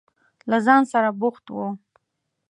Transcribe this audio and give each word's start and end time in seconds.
له 0.49 0.57
ځان 0.65 0.81
سره 0.91 1.09
بوخت 1.19 1.45
و. 1.53 1.57